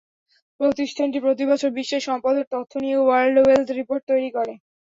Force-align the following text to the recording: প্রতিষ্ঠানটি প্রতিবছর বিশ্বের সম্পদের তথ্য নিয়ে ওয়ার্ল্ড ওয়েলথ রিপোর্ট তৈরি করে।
প্রতিষ্ঠানটি 0.59 1.17
প্রতিবছর 1.25 1.69
বিশ্বের 1.77 2.05
সম্পদের 2.07 2.45
তথ্য 2.53 2.71
নিয়ে 2.83 2.97
ওয়ার্ল্ড 2.99 3.37
ওয়েলথ 3.39 3.67
রিপোর্ট 3.71 4.03
তৈরি 4.09 4.29
করে। 4.37 4.53